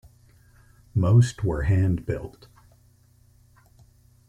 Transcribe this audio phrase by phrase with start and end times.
[0.95, 2.47] Most were hand-built.